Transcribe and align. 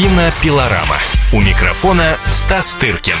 Кинопилорама. 0.00 0.96
У 1.30 1.42
микрофона 1.42 2.16
Стас 2.30 2.72
Тыркин. 2.72 3.18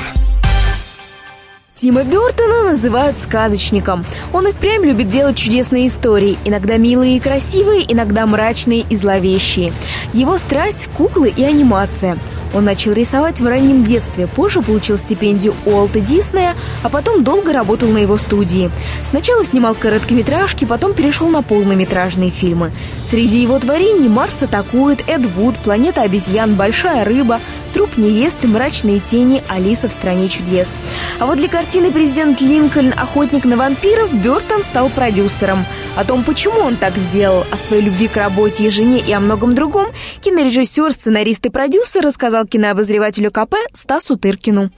Тима 1.74 2.04
Бертона 2.04 2.70
называют 2.70 3.18
сказочником. 3.18 4.06
Он 4.32 4.48
и 4.48 4.52
впрямь 4.52 4.86
любит 4.86 5.10
делать 5.10 5.36
чудесные 5.36 5.88
истории, 5.88 6.38
иногда 6.46 6.78
милые 6.78 7.18
и 7.18 7.20
красивые, 7.20 7.84
иногда 7.92 8.24
мрачные 8.24 8.86
и 8.88 8.96
зловещие. 8.96 9.74
Его 10.14 10.38
страсть– 10.38 10.88
куклы 10.96 11.28
и 11.28 11.44
анимация. 11.44 12.16
Он 12.52 12.64
начал 12.64 12.92
рисовать 12.92 13.40
в 13.40 13.46
раннем 13.46 13.84
детстве, 13.84 14.26
позже 14.26 14.62
получил 14.62 14.98
стипендию 14.98 15.54
Уолта 15.64 16.00
Диснея, 16.00 16.56
а 16.82 16.88
потом 16.88 17.22
долго 17.22 17.52
работал 17.52 17.88
на 17.88 17.98
его 17.98 18.16
студии. 18.16 18.70
Сначала 19.08 19.44
снимал 19.44 19.74
короткометражки, 19.74 20.64
потом 20.64 20.94
перешел 20.94 21.28
на 21.28 21.42
полнометражные 21.42 22.30
фильмы. 22.30 22.72
Среди 23.08 23.42
его 23.42 23.58
творений 23.58 24.08
«Марс 24.08 24.42
атакует», 24.42 25.08
«Эд 25.08 25.26
Вуд», 25.26 25.56
«Планета 25.56 26.02
обезьян», 26.02 26.54
«Большая 26.54 27.04
рыба», 27.04 27.40
«Труп 27.72 27.96
невесты», 27.96 28.46
«Мрачные 28.46 29.00
тени», 29.00 29.42
«Алиса 29.48 29.88
в 29.88 29.92
стране 29.92 30.28
чудес». 30.28 30.80
А 31.18 31.26
вот 31.26 31.38
для 31.38 31.48
картины 31.48 31.90
«Президент 31.90 32.40
Линкольн. 32.40 32.92
Охотник 32.96 33.44
на 33.44 33.56
вампиров» 33.56 34.12
Бертон 34.12 34.62
стал 34.62 34.90
продюсером. 34.90 35.64
О 35.96 36.04
том, 36.04 36.24
почему 36.24 36.60
он 36.60 36.76
так 36.76 36.96
сделал, 36.96 37.44
о 37.50 37.56
своей 37.56 37.82
любви 37.82 38.08
к 38.08 38.16
работе 38.16 38.66
и 38.66 38.70
жене 38.70 39.00
и 39.00 39.12
о 39.12 39.20
многом 39.20 39.54
другом, 39.54 39.88
кинорежиссер, 40.20 40.92
сценарист 40.92 41.46
и 41.46 41.50
продюсер 41.50 42.02
рассказал 42.02 42.46
кинообозревателю 42.46 43.30
КП 43.30 43.54
Стасу 43.72 44.16
Тыркину. 44.16 44.70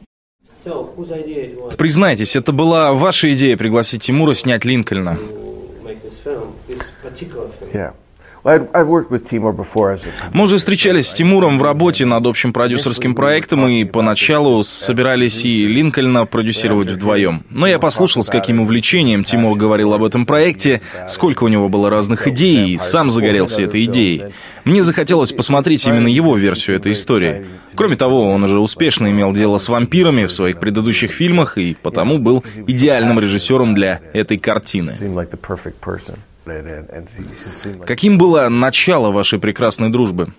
Признайтесь, 1.77 2.36
это 2.36 2.52
была 2.52 2.92
ваша 2.92 3.33
идея 3.33 3.56
пригласить 3.56 4.02
Тимура 4.02 4.34
снять 4.34 4.64
Линкольна? 4.64 5.19
Yeah. 7.72 7.92
Мы 10.32 10.45
уже 10.45 10.59
встречались 10.59 11.09
с 11.09 11.14
Тимуром 11.14 11.60
в 11.60 11.62
работе 11.62 12.05
над 12.05 12.27
общим 12.27 12.52
продюсерским 12.52 13.14
проектом 13.14 13.69
и 13.69 13.84
поначалу 13.84 14.64
собирались 14.64 15.44
и 15.44 15.64
Линкольна 15.67 16.27
продюсировать 16.27 16.89
вдвоем. 16.89 17.44
Но 17.50 17.69
я 17.69 17.78
послушал, 17.78 18.25
с 18.25 18.28
каким 18.28 18.61
увлечением 18.61 19.22
Тимур 19.22 19.56
говорил 19.56 19.92
об 19.92 20.02
этом 20.02 20.27
проекте, 20.27 20.80
сколько 21.08 21.44
у 21.44 21.48
него 21.48 21.69
было 21.69 21.89
разных 21.89 22.27
идей, 22.27 22.70
и 22.70 22.78
сам 22.78 23.12
загорелся 23.12 23.62
этой 23.62 23.84
идеей. 23.84 24.25
Мне 24.64 24.83
захотелось 24.83 25.30
посмотреть 25.33 25.86
именно 25.86 26.08
его 26.08 26.36
версию 26.36 26.77
этой 26.77 26.92
истории. 26.92 27.47
Кроме 27.77 27.97
того, 27.97 28.28
он 28.28 28.42
уже 28.42 28.58
успешно 28.58 29.08
имел 29.11 29.33
дело 29.33 29.58
с 29.58 29.69
вампирами 29.69 30.24
в 30.24 30.33
своих 30.33 30.58
предыдущих 30.58 31.12
фильмах 31.12 31.58
и 31.58 31.77
потому 31.80 32.19
был 32.19 32.45
идеальным 32.67 33.20
режиссером 33.20 33.74
для 33.74 34.00
этой 34.12 34.39
картины. 34.39 34.92
Каким 37.85 38.19
было 38.19 38.48
начало 38.48 39.11
вашей 39.11 39.39
прекрасной 39.39 39.91
дружбы? 39.91 40.33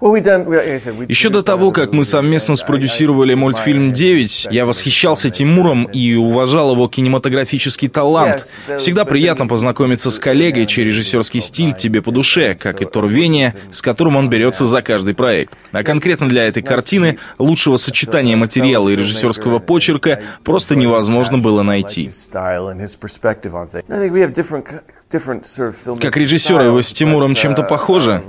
Еще 0.00 1.28
до 1.28 1.42
того, 1.42 1.72
как 1.72 1.92
мы 1.92 2.06
совместно 2.06 2.56
спродюсировали 2.56 3.34
мультфильм 3.34 3.90
«9», 3.90 4.48
я 4.50 4.64
восхищался 4.64 5.28
Тимуром 5.28 5.84
и 5.84 6.14
уважал 6.14 6.72
его 6.72 6.88
кинематографический 6.88 7.88
талант. 7.88 8.50
Всегда 8.78 9.04
приятно 9.04 9.46
познакомиться 9.46 10.10
с 10.10 10.18
коллегой, 10.18 10.64
чей 10.64 10.86
режиссерский 10.86 11.40
стиль 11.40 11.74
тебе 11.74 12.00
по 12.00 12.12
душе, 12.12 12.54
как 12.54 12.80
и 12.80 12.86
то 12.86 13.02
рвение, 13.02 13.54
с 13.72 13.82
которым 13.82 14.16
он 14.16 14.30
берется 14.30 14.64
за 14.64 14.80
каждый 14.80 15.14
проект. 15.14 15.52
А 15.72 15.82
конкретно 15.82 16.30
для 16.30 16.48
этой 16.48 16.62
картины 16.62 17.18
лучшего 17.38 17.76
сочетания 17.76 18.38
материала 18.38 18.88
и 18.88 18.96
режиссерского 18.96 19.58
почерка 19.58 20.22
просто 20.44 20.76
невозможно 20.76 21.36
было 21.36 21.62
найти. 21.62 22.10
Как 26.00 26.16
режиссеры 26.16 26.70
вы 26.70 26.82
с 26.82 26.92
Тимуром 26.94 27.34
чем-то 27.34 27.64
похожи? 27.64 28.22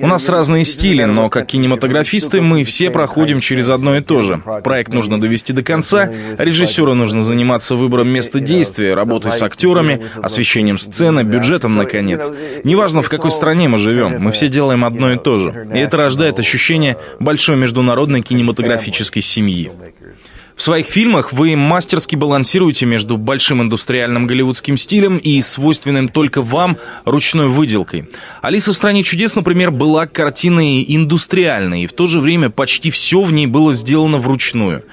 У 0.00 0.06
нас 0.06 0.28
разные 0.28 0.64
стили, 0.64 1.04
но 1.04 1.28
как 1.28 1.46
кинематографисты 1.46 2.40
мы 2.40 2.64
все 2.64 2.90
проходим 2.90 3.40
через 3.40 3.68
одно 3.68 3.96
и 3.96 4.00
то 4.00 4.22
же. 4.22 4.42
Проект 4.64 4.92
нужно 4.92 5.20
довести 5.20 5.52
до 5.52 5.62
конца, 5.62 6.10
режиссеру 6.38 6.94
нужно 6.94 7.22
заниматься 7.22 7.76
выбором 7.76 8.08
места 8.08 8.40
действия, 8.40 8.94
работой 8.94 9.32
с 9.32 9.42
актерами, 9.42 10.06
освещением 10.22 10.78
сцены, 10.78 11.22
бюджетом, 11.22 11.76
наконец. 11.76 12.30
Неважно, 12.64 13.02
в 13.02 13.08
какой 13.08 13.30
стране 13.30 13.68
мы 13.68 13.78
живем, 13.78 14.20
мы 14.20 14.32
все 14.32 14.48
делаем 14.48 14.84
одно 14.84 15.12
и 15.12 15.18
то 15.18 15.38
же. 15.38 15.68
И 15.74 15.78
это 15.78 15.96
рождает 15.96 16.38
ощущение 16.38 16.96
большой 17.20 17.56
международной 17.56 18.22
кинематографической 18.22 19.22
семьи. 19.22 19.70
В 20.56 20.62
своих 20.62 20.86
фильмах 20.86 21.32
вы 21.32 21.56
мастерски 21.56 22.14
балансируете 22.14 22.86
между 22.86 23.16
большим 23.16 23.62
индустриальным 23.62 24.26
голливудским 24.26 24.76
стилем 24.76 25.16
и 25.16 25.40
свойственным 25.40 26.08
только 26.08 26.42
вам 26.42 26.76
ручной 27.04 27.48
выделкой. 27.48 28.08
«Алиса 28.42 28.72
в 28.72 28.76
стране 28.76 29.02
чудес», 29.02 29.34
например, 29.34 29.70
была 29.70 30.06
картиной 30.06 30.84
индустриальной, 30.86 31.84
и 31.84 31.86
в 31.86 31.92
то 31.92 32.06
же 32.06 32.20
время 32.20 32.50
почти 32.50 32.90
все 32.90 33.22
в 33.22 33.32
ней 33.32 33.46
было 33.46 33.72
сделано 33.72 34.18
вручную. 34.18 34.84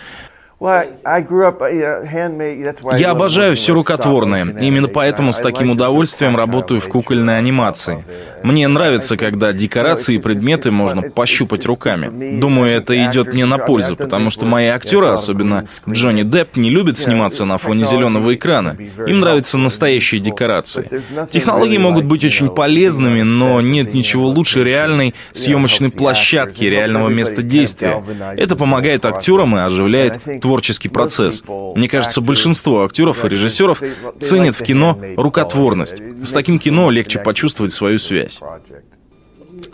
Я 2.98 3.12
обожаю 3.12 3.56
все 3.56 3.74
рукотворное. 3.74 4.46
Именно 4.60 4.90
поэтому 4.90 5.32
с 5.32 5.38
таким 5.38 5.70
удовольствием 5.72 6.36
работаю 6.36 6.82
в 6.82 6.88
кукольной 6.90 7.38
анимации. 7.38 8.04
Мне 8.44 8.68
нравится, 8.68 9.16
когда 9.16 9.54
декорации 9.54 10.16
и 10.16 10.20
предметы 10.20 10.72
можно 10.72 11.04
пощупать 11.04 11.66
руками. 11.66 12.40
Думаю, 12.40 12.76
это 12.76 12.94
идет 13.06 13.34
мне 13.34 13.46
на 13.46 13.58
пользу, 13.58 13.96
потому 13.96 14.30
что 14.30 14.46
мои 14.46 14.68
актеры, 14.68 15.08
особенно 15.08 15.66
Джонни 15.88 16.24
Депп, 16.24 16.58
не 16.58 16.70
любят 16.70 16.98
сниматься 16.98 17.46
на 17.46 17.58
фоне 17.58 17.86
зеленого 17.86 18.36
экрана. 18.36 18.76
Им 19.08 19.20
нравятся 19.20 19.58
настоящие 19.58 20.20
декорации. 20.20 20.90
Технологии 21.32 21.78
могут 21.78 22.04
быть 22.04 22.26
очень 22.26 22.50
полезными, 22.50 23.22
но 23.22 23.62
нет 23.62 23.94
ничего 23.94 24.28
лучше 24.28 24.66
реальной 24.66 25.16
съемочной 25.32 25.92
площадки, 25.92 26.66
реального 26.66 27.08
места 27.08 27.44
действия. 27.44 28.04
Это 28.36 28.58
помогает 28.58 29.06
актерам 29.06 29.56
и 29.58 29.62
оживляет 29.62 30.20
творческий 30.50 30.90
процесс. 30.90 31.44
Мне 31.48 31.88
кажется, 31.88 32.22
большинство 32.22 32.84
актеров 32.84 33.24
и 33.24 33.30
режиссеров 33.30 33.84
ценят 34.20 34.56
в 34.56 34.64
кино 34.64 34.98
рукотворность. 35.16 36.02
С 36.26 36.32
таким 36.32 36.58
кино 36.58 36.90
легче 36.90 37.20
почувствовать 37.20 37.72
свою 37.72 38.00
связь. 38.00 38.42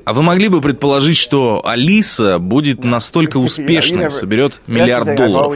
А 0.05 0.13
вы 0.13 0.21
могли 0.21 0.49
бы 0.49 0.61
предположить, 0.61 1.17
что 1.17 1.61
Алиса 1.65 2.39
будет 2.39 2.83
настолько 2.83 3.37
успешной, 3.45 4.11
соберет 4.11 4.61
миллиард 4.67 5.15
долларов? 5.15 5.55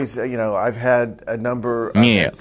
Нет. 1.96 2.36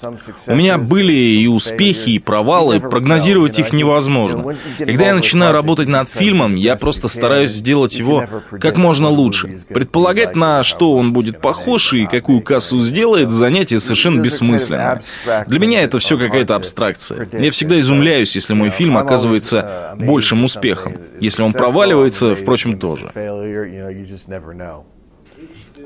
У 0.47 0.55
меня 0.55 0.77
были 0.77 1.13
и 1.13 1.47
успехи, 1.47 2.11
и 2.11 2.19
провалы, 2.19 2.79
прогнозировать 2.79 3.59
их 3.59 3.73
невозможно. 3.73 4.55
Когда 4.77 5.07
я 5.07 5.13
начинаю 5.15 5.53
работать 5.53 5.87
над 5.87 6.09
фильмом, 6.09 6.55
я 6.55 6.75
просто 6.75 7.07
стараюсь 7.07 7.51
сделать 7.51 7.97
его 7.97 8.25
как 8.59 8.77
можно 8.77 9.09
лучше. 9.09 9.59
Предполагать, 9.69 10.35
на 10.35 10.63
что 10.63 10.93
он 10.93 11.13
будет 11.13 11.41
похож 11.41 11.93
и 11.93 12.05
какую 12.05 12.41
кассу 12.41 12.79
сделает, 12.79 13.31
занятие 13.31 13.79
совершенно 13.79 14.21
бессмысленное. 14.21 15.01
Для 15.47 15.59
меня 15.59 15.83
это 15.83 15.99
все 15.99 16.17
какая-то 16.17 16.55
абстракция. 16.55 17.27
Я 17.33 17.51
всегда 17.51 17.79
изумляюсь, 17.79 18.35
если 18.35 18.53
мой 18.53 18.69
фильм 18.69 18.97
оказывается 18.97 19.95
большим 19.97 20.43
успехом. 20.43 20.97
Если 21.19 21.43
он 21.43 21.53
проваливается, 21.53 21.78
проваливается, 21.79 22.35
впрочем, 22.35 22.77
тоже. 22.77 23.09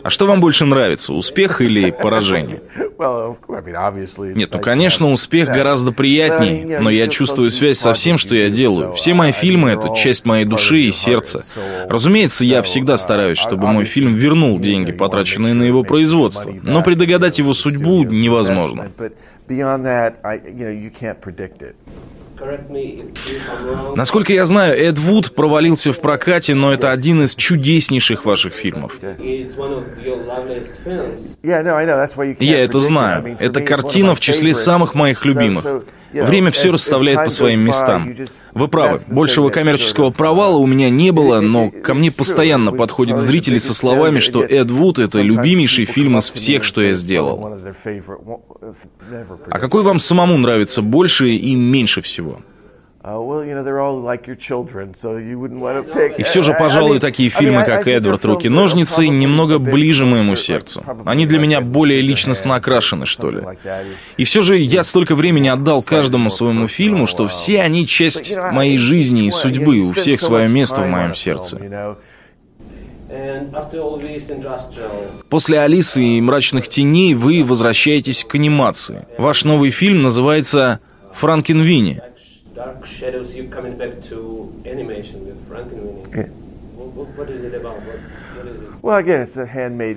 А 0.01 0.09
что 0.09 0.25
вам 0.25 0.41
больше 0.41 0.65
нравится, 0.65 1.13
успех 1.13 1.61
или 1.61 1.91
поражение? 1.91 2.61
Нет, 4.35 4.49
ну, 4.51 4.59
конечно, 4.59 5.11
успех 5.11 5.47
гораздо 5.47 5.91
приятнее, 5.91 6.79
но 6.79 6.89
я 6.89 7.07
чувствую 7.07 7.51
связь 7.51 7.77
со 7.77 7.93
всем, 7.93 8.17
что 8.17 8.35
я 8.35 8.49
делаю. 8.49 8.95
Все 8.95 9.13
мои 9.13 9.31
фильмы— 9.31 9.69
это 9.71 9.95
часть 9.95 10.25
моей 10.25 10.45
души 10.45 10.81
и 10.81 10.91
сердца. 10.91 11.41
Разумеется, 11.87 12.43
я 12.43 12.63
всегда 12.63 12.97
стараюсь, 12.97 13.37
чтобы 13.37 13.67
мой 13.67 13.85
фильм 13.85 14.15
вернул 14.15 14.59
деньги, 14.59 14.91
потраченные 14.91 15.53
на 15.53 15.63
его 15.63 15.83
производство, 15.83 16.51
но 16.63 16.81
предугадать 16.81 17.37
его 17.37 17.53
судьбу 17.53 18.03
невозможно. 18.03 18.91
Насколько 23.95 24.33
я 24.33 24.45
знаю, 24.45 24.77
Эд 24.77 24.97
Вуд 24.97 25.33
провалился 25.33 25.93
в 25.93 25.99
прокате, 25.99 26.55
но 26.55 26.73
это 26.73 26.91
один 26.91 27.23
из 27.23 27.35
чудеснейших 27.35 28.25
ваших 28.25 28.53
фильмов. 28.53 28.97
Я 32.39 32.59
это 32.63 32.79
знаю. 32.79 33.37
Это 33.39 33.61
картина 33.61 34.15
в 34.15 34.19
числе 34.19 34.53
самых 34.53 34.95
моих 34.95 35.25
любимых. 35.25 35.65
Время 36.13 36.51
все 36.51 36.69
расставляет 36.71 37.25
по 37.25 37.29
своим 37.29 37.61
местам. 37.61 38.13
Вы 38.53 38.67
правы, 38.67 38.99
большего 39.09 39.49
коммерческого 39.49 40.11
провала 40.11 40.57
у 40.57 40.67
меня 40.67 40.89
не 40.89 41.11
было, 41.11 41.41
но 41.41 41.69
ко 41.69 41.93
мне 41.93 42.11
постоянно 42.11 42.71
подходят 42.71 43.19
зрители 43.19 43.57
со 43.57 43.73
словами, 43.73 44.19
что 44.19 44.43
Эд 44.43 44.69
Вуд— 44.71 44.99
это 44.99 45.21
любимейший 45.21 45.85
фильм 45.85 46.17
из 46.17 46.29
всех, 46.29 46.63
что 46.63 46.81
я 46.81 46.93
сделал. 46.93 47.57
А 49.49 49.59
какой 49.59 49.83
вам 49.83 49.99
самому 49.99 50.37
нравится 50.37 50.81
больше 50.81 51.31
и 51.31 51.55
меньше 51.55 52.01
всего? 52.01 52.39
И 56.17 56.23
все 56.23 56.41
же, 56.41 56.55
пожалуй, 56.57 56.99
такие 56.99 57.29
фильмы, 57.29 57.65
как 57.65 57.85
«Эдвард. 57.85 58.23
Руки-ножницы» 58.23 59.09
немного 59.09 59.59
ближе 59.59 60.05
моему 60.05 60.37
сердцу. 60.37 60.85
Они 61.03 61.25
для 61.25 61.37
меня 61.37 61.59
более 61.59 61.99
личностно 61.99 62.55
окрашены, 62.55 63.05
что 63.05 63.29
ли. 63.29 63.43
И 64.15 64.23
все 64.23 64.41
же 64.41 64.57
я 64.57 64.83
столько 64.83 65.15
времени 65.15 65.49
отдал 65.49 65.83
каждому 65.83 66.29
своему 66.29 66.69
фильму, 66.69 67.05
что 67.05 67.27
все 67.27 67.61
они 67.61 67.85
часть 67.85 68.37
моей 68.37 68.77
жизни 68.77 69.27
и 69.27 69.31
судьбы, 69.31 69.79
у 69.79 69.93
всех 69.93 70.21
свое 70.21 70.47
место 70.47 70.81
в 70.81 70.87
моем 70.87 71.13
сердце. 71.13 71.97
После 75.29 75.59
«Алисы» 75.59 76.03
и 76.03 76.21
«Мрачных 76.21 76.69
теней» 76.69 77.13
вы 77.15 77.43
возвращаетесь 77.43 78.23
к 78.23 78.35
анимации. 78.35 79.05
Ваш 79.17 79.43
новый 79.43 79.71
фильм 79.71 80.01
называется 80.01 80.79
«Франкенвини». 81.13 82.01
Dark 82.55 82.85
Shadows, 82.85 83.35
you 83.35 83.49
coming 83.49 83.77
back 83.77 83.99
to 84.09 84.53
animation 84.65 85.25
with 85.25 85.39
Frankenweenie. 85.49 86.05
Yeah. 86.15 86.29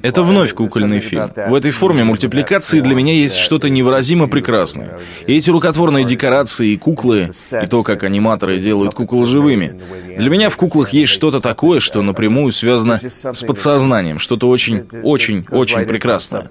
Это 0.02 0.22
вновь 0.22 0.52
кукольный 0.52 1.00
фильм. 1.00 1.32
В 1.34 1.54
этой 1.54 1.70
форме 1.70 2.04
мультипликации 2.04 2.80
для 2.80 2.94
меня 2.94 3.14
есть 3.14 3.36
что-то 3.36 3.68
невыразимо 3.68 4.28
прекрасное. 4.28 4.98
И 5.26 5.36
эти 5.36 5.50
рукотворные 5.50 6.04
декорации 6.04 6.68
и 6.68 6.76
куклы, 6.76 7.30
и 7.62 7.66
то, 7.66 7.82
как 7.82 8.04
аниматоры 8.04 8.58
делают 8.58 8.94
кукол 8.94 9.24
живыми. 9.24 9.80
Для 10.16 10.30
меня 10.30 10.50
в 10.50 10.56
куклах 10.56 10.90
есть 10.90 11.12
что-то 11.12 11.40
такое, 11.40 11.80
что 11.80 12.02
напрямую 12.02 12.52
связано 12.52 13.00
с 13.00 13.44
подсознанием, 13.44 14.18
что-то 14.18 14.48
очень, 14.48 14.86
очень, 15.02 15.46
очень 15.50 15.84
прекрасное. 15.84 16.48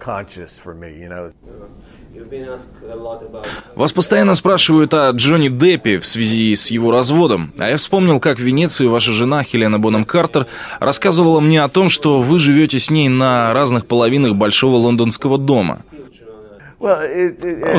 Вас 3.75 3.91
постоянно 3.91 4.35
спрашивают 4.35 4.94
о 4.94 5.09
Джонни 5.12 5.50
Деппе 5.50 6.00
в 6.00 6.06
связи 6.06 6.56
с 6.56 6.71
его 6.71 6.91
разводом, 6.91 7.53
а 7.57 7.69
я 7.69 7.77
вспомнил, 7.77 8.19
как 8.19 8.38
в 8.38 8.41
Венеции 8.41 8.85
ваша 8.85 9.12
жена 9.12 9.44
Хелена 9.44 9.79
Боном 9.79 10.06
Картер 10.06 10.47
рассказывала 10.79 11.39
мне 11.39 11.62
о 11.63 11.69
том, 11.69 11.89
что 11.89 12.21
вы 12.21 12.39
живете 12.39 12.79
с 12.79 12.89
ней 12.89 13.09
на 13.09 13.53
разных 13.53 13.88
половинах 13.88 14.35
большого 14.35 14.77
лондонского 14.77 15.38
дома. 15.38 15.79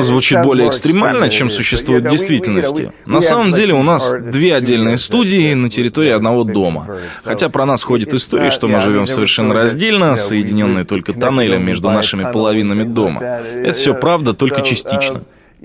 Звучит 0.01 0.41
более 0.43 0.69
экстремально, 0.69 1.29
чем 1.29 1.49
существует 1.49 2.05
в 2.05 2.09
действительности. 2.09 2.91
На 3.05 3.21
самом 3.21 3.51
деле 3.53 3.73
у 3.73 3.83
нас 3.83 4.13
две 4.13 4.55
отдельные 4.55 4.97
студии 4.97 5.53
на 5.53 5.69
территории 5.69 6.11
одного 6.11 6.43
дома. 6.43 6.87
Хотя 7.23 7.49
про 7.49 7.65
нас 7.65 7.83
ходит 7.83 8.13
история, 8.13 8.51
что 8.51 8.67
мы 8.67 8.79
живем 8.79 9.07
совершенно 9.07 9.53
раздельно, 9.53 10.15
соединенные 10.15 10.85
только 10.85 11.13
тоннелем 11.13 11.65
между 11.65 11.89
нашими 11.89 12.31
половинами 12.31 12.83
дома. 12.83 13.21
Это 13.21 13.73
все 13.73 13.93
правда, 13.93 14.33
только 14.33 14.61
частично. 14.61 15.23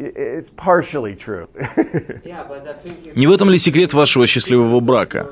Не 3.14 3.26
в 3.26 3.32
этом 3.32 3.50
ли 3.50 3.58
секрет 3.58 3.92
вашего 3.92 4.26
счастливого 4.26 4.80
брака? 4.80 5.28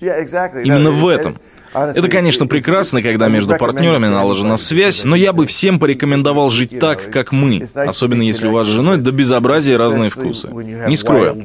Именно 0.00 0.90
в 0.90 1.06
этом. 1.08 1.38
Это, 1.74 2.08
конечно, 2.08 2.46
прекрасно, 2.46 3.02
когда 3.02 3.28
между 3.28 3.56
партнерами 3.56 4.06
наложена 4.06 4.56
связь, 4.56 5.04
но 5.04 5.16
я 5.16 5.32
бы 5.32 5.46
всем 5.46 5.78
порекомендовал 5.78 6.50
жить 6.50 6.78
так, 6.78 7.10
как 7.10 7.32
мы, 7.32 7.66
особенно 7.74 8.22
если 8.22 8.46
у 8.46 8.52
вас 8.52 8.66
с 8.66 8.70
женой 8.70 8.98
до 8.98 9.10
безобразия 9.10 9.76
разные 9.76 10.10
вкусы. 10.10 10.48
Не 10.48 10.96
скрою, 10.96 11.36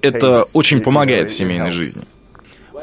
это 0.00 0.44
очень 0.54 0.80
помогает 0.80 1.30
в 1.30 1.34
семейной 1.34 1.70
жизни. 1.70 2.04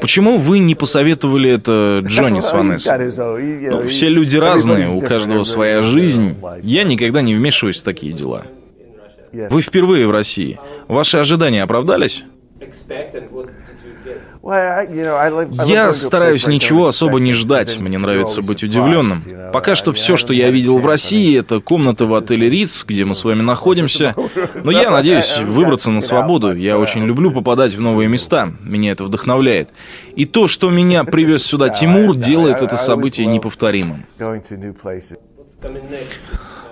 Почему 0.00 0.38
вы 0.38 0.58
не 0.58 0.74
посоветовали 0.74 1.50
это 1.50 2.00
Джонни 2.04 2.40
с 2.40 2.52
Ванессой? 2.52 3.70
Ну, 3.70 3.82
все 3.84 4.08
люди 4.08 4.36
разные, 4.36 4.88
у 4.88 5.00
каждого 5.00 5.44
своя 5.44 5.82
жизнь. 5.82 6.36
Я 6.62 6.84
никогда 6.84 7.22
не 7.22 7.34
вмешиваюсь 7.34 7.80
в 7.80 7.84
такие 7.84 8.12
дела. 8.12 8.44
Вы 9.32 9.62
впервые 9.62 10.06
в 10.06 10.10
России. 10.10 10.58
Ваши 10.88 11.18
ожидания 11.18 11.62
оправдались? 11.62 12.24
Я 15.64 15.92
стараюсь 15.92 16.46
ничего 16.46 16.86
особо 16.86 17.20
не 17.20 17.32
ждать, 17.32 17.78
мне 17.78 17.98
нравится 17.98 18.42
быть 18.42 18.62
удивленным. 18.62 19.22
Пока 19.52 19.74
что 19.74 19.92
все, 19.92 20.16
что 20.16 20.32
я 20.32 20.50
видел 20.50 20.78
в 20.78 20.86
России, 20.86 21.38
это 21.38 21.60
комната 21.60 22.06
в 22.06 22.14
отеле 22.14 22.48
Риц, 22.48 22.84
где 22.86 23.04
мы 23.04 23.14
с 23.14 23.24
вами 23.24 23.42
находимся. 23.42 24.14
Но 24.54 24.70
я 24.70 24.90
надеюсь 24.90 25.38
выбраться 25.38 25.90
на 25.90 26.00
свободу. 26.00 26.54
Я 26.54 26.78
очень 26.78 27.04
люблю 27.04 27.30
попадать 27.30 27.74
в 27.74 27.80
новые 27.80 28.08
места, 28.08 28.52
меня 28.62 28.92
это 28.92 29.04
вдохновляет. 29.04 29.68
И 30.16 30.24
то, 30.24 30.48
что 30.48 30.70
меня 30.70 31.04
привез 31.04 31.44
сюда 31.44 31.68
Тимур, 31.70 32.16
делает 32.16 32.62
это 32.62 32.76
событие 32.76 33.26
неповторимым. 33.26 34.04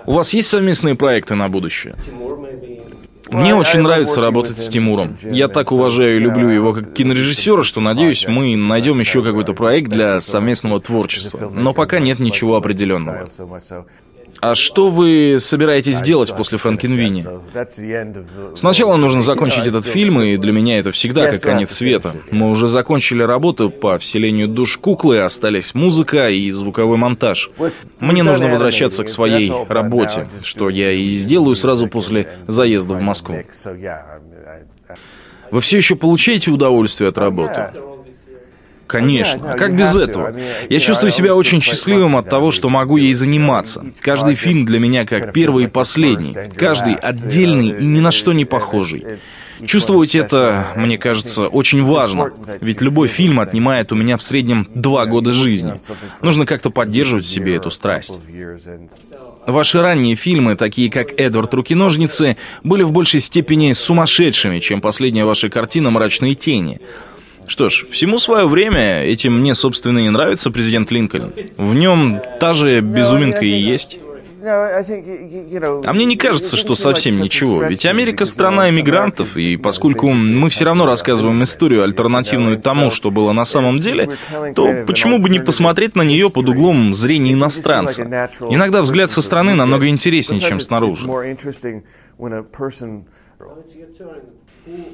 У 0.05 0.13
вас 0.13 0.33
есть 0.33 0.49
совместные 0.49 0.95
проекты 0.95 1.35
на 1.35 1.47
будущее? 1.47 1.95
Мне 3.29 3.55
очень 3.55 3.81
нравится 3.81 4.21
работать 4.21 4.59
с 4.59 4.67
Тимуром. 4.67 5.17
Я 5.23 5.47
так 5.47 5.71
уважаю 5.71 6.17
и 6.17 6.19
люблю 6.19 6.49
его 6.49 6.73
как 6.73 6.93
кинорежиссера, 6.93 7.63
что 7.63 7.81
надеюсь, 7.81 8.27
мы 8.27 8.55
найдем 8.55 8.99
еще 8.99 9.23
какой-то 9.23 9.53
проект 9.53 9.89
для 9.89 10.21
совместного 10.21 10.81
творчества. 10.81 11.51
Но 11.53 11.73
пока 11.73 11.99
нет 11.99 12.19
ничего 12.19 12.55
определенного. 12.55 13.29
А 14.41 14.55
что 14.55 14.89
вы 14.89 15.37
собираетесь 15.39 16.01
делать 16.01 16.35
после 16.35 16.57
Франкенвини? 16.57 17.23
Сначала 18.55 18.97
нужно 18.97 19.21
закончить 19.21 19.67
этот 19.67 19.85
фильм, 19.85 20.19
и 20.21 20.37
для 20.37 20.51
меня 20.51 20.79
это 20.79 20.91
всегда 20.91 21.29
как 21.29 21.41
конец 21.41 21.71
света. 21.71 22.13
Мы 22.31 22.49
уже 22.49 22.67
закончили 22.67 23.21
работу 23.21 23.69
по 23.69 23.99
вселению 23.99 24.47
душ 24.47 24.77
куклы, 24.77 25.19
остались 25.19 25.75
музыка 25.75 26.29
и 26.29 26.49
звуковой 26.49 26.97
монтаж. 26.97 27.51
Мне 27.99 28.23
нужно 28.23 28.47
возвращаться 28.47 29.03
к 29.03 29.09
своей 29.09 29.53
работе, 29.69 30.27
что 30.43 30.69
я 30.69 30.91
и 30.91 31.13
сделаю 31.13 31.55
сразу 31.55 31.87
после 31.87 32.27
заезда 32.47 32.95
в 32.95 33.01
Москву. 33.01 33.37
Вы 35.51 35.61
все 35.61 35.77
еще 35.77 35.95
получаете 35.95 36.49
удовольствие 36.49 37.09
от 37.09 37.17
работы? 37.17 37.71
Конечно, 38.91 39.53
а 39.53 39.57
как 39.57 39.75
без 39.75 39.95
этого? 39.95 40.35
Я 40.69 40.79
чувствую 40.79 41.11
себя 41.11 41.33
очень 41.33 41.61
счастливым 41.61 42.17
от 42.17 42.29
того, 42.29 42.51
что 42.51 42.69
могу 42.69 42.97
ей 42.97 43.13
заниматься. 43.13 43.85
Каждый 44.01 44.35
фильм 44.35 44.65
для 44.65 44.79
меня 44.79 45.05
как 45.05 45.33
первый 45.33 45.65
и 45.65 45.67
последний. 45.67 46.35
Каждый 46.55 46.95
отдельный 46.95 47.69
и 47.69 47.85
ни 47.85 47.99
на 47.99 48.11
что 48.11 48.33
не 48.33 48.45
похожий. 48.45 49.05
Чувствовать 49.65 50.15
это, 50.15 50.73
мне 50.75 50.97
кажется, 50.97 51.47
очень 51.47 51.83
важно, 51.83 52.33
ведь 52.61 52.81
любой 52.81 53.07
фильм 53.07 53.39
отнимает 53.39 53.91
у 53.91 53.95
меня 53.95 54.17
в 54.17 54.23
среднем 54.23 54.67
два 54.73 55.05
года 55.05 55.31
жизни. 55.31 55.79
Нужно 56.21 56.45
как-то 56.45 56.71
поддерживать 56.71 57.25
в 57.25 57.29
себе 57.29 57.55
эту 57.55 57.69
страсть. 57.69 58.11
Ваши 59.45 59.81
ранние 59.81 60.15
фильмы, 60.15 60.55
такие 60.55 60.89
как 60.89 61.19
«Эдвард. 61.19 61.53
Руки-ножницы», 61.53 62.37
были 62.63 62.83
в 62.83 62.91
большей 62.91 63.19
степени 63.19 63.73
сумасшедшими, 63.73 64.59
чем 64.59 64.81
последняя 64.81 65.25
ваша 65.25 65.49
картина 65.49 65.91
«Мрачные 65.91 66.35
тени». 66.35 66.81
Что 67.51 67.67
ж, 67.67 67.85
всему 67.91 68.17
свое 68.17 68.47
время, 68.47 69.03
этим 69.03 69.39
мне, 69.39 69.55
собственно, 69.55 69.99
и 69.99 70.07
нравится 70.07 70.51
президент 70.51 70.89
Линкольн. 70.89 71.33
В 71.57 71.73
нем 71.73 72.21
та 72.39 72.53
же 72.53 72.79
безуминка 72.79 73.43
и 73.43 73.49
есть. 73.49 73.99
А 74.41 75.91
мне 75.93 76.05
не 76.05 76.15
кажется, 76.15 76.55
что 76.55 76.75
совсем 76.75 77.21
ничего, 77.21 77.61
ведь 77.65 77.85
Америка 77.85 78.23
страна 78.23 78.69
иммигрантов, 78.69 79.35
и 79.35 79.57
поскольку 79.57 80.11
мы 80.11 80.49
все 80.49 80.63
равно 80.63 80.85
рассказываем 80.85 81.43
историю, 81.43 81.83
альтернативную 81.83 82.57
тому, 82.57 82.89
что 82.89 83.11
было 83.11 83.33
на 83.33 83.43
самом 83.43 83.79
деле, 83.79 84.11
то 84.55 84.85
почему 84.87 85.19
бы 85.19 85.27
не 85.27 85.41
посмотреть 85.41 85.93
на 85.93 86.03
нее 86.03 86.29
под 86.29 86.47
углом 86.47 86.95
зрения 86.95 87.33
иностранца? 87.33 88.03
Иногда 88.49 88.81
взгляд 88.81 89.11
со 89.11 89.21
стороны 89.21 89.55
намного 89.55 89.89
интереснее, 89.89 90.39
чем 90.39 90.61
снаружи. 90.61 91.05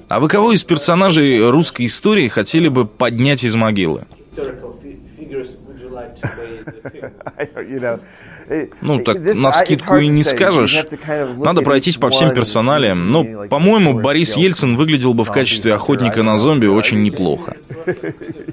А 0.07 0.19
вы 0.19 0.27
кого 0.27 0.53
из 0.53 0.63
персонажей 0.63 1.49
русской 1.49 1.85
истории 1.85 2.27
хотели 2.27 2.67
бы 2.69 2.85
поднять 2.85 3.43
из 3.43 3.55
могилы? 3.55 4.05
Ну, 8.81 8.99
так 8.99 9.17
на 9.35 9.51
скидку 9.51 9.97
и 9.97 10.07
не 10.07 10.23
скажешь. 10.23 10.85
Надо 11.37 11.61
пройтись 11.61 11.97
по 11.97 12.09
всем 12.09 12.33
персоналиям. 12.33 13.11
Но, 13.11 13.47
по-моему, 13.49 13.99
Борис 13.99 14.37
Ельцин 14.37 14.77
выглядел 14.77 15.13
бы 15.13 15.23
в 15.23 15.31
качестве 15.31 15.73
охотника 15.73 16.23
на 16.23 16.37
зомби 16.37 16.67
очень 16.67 17.01
неплохо. 17.03 17.57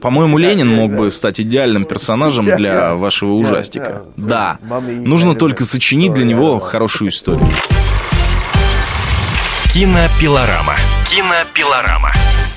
По-моему, 0.00 0.38
Ленин 0.38 0.68
мог 0.68 0.92
бы 0.92 1.10
стать 1.10 1.40
идеальным 1.40 1.84
персонажем 1.84 2.46
для 2.46 2.94
вашего 2.94 3.32
ужастика. 3.32 4.02
Да, 4.16 4.58
нужно 4.86 5.34
только 5.34 5.64
сочинить 5.64 6.14
для 6.14 6.24
него 6.24 6.58
хорошую 6.58 7.10
историю. 7.10 7.46
Кинопилорама. 9.74 10.76
Кинопилорама. 11.04 12.12